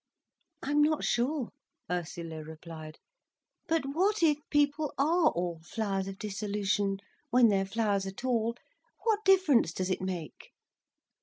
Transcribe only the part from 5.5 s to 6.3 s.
flowers of